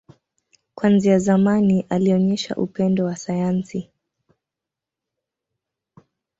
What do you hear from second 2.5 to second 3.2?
upendo wa